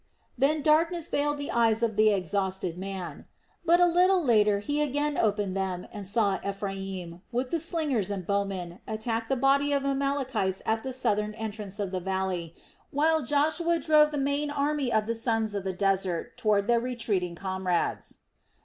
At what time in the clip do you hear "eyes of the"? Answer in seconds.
1.51-2.11